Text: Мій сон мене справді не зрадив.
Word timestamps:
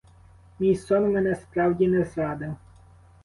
Мій 0.59 0.75
сон 0.75 1.13
мене 1.13 1.35
справді 1.35 1.87
не 1.87 2.03
зрадив. 2.05 2.55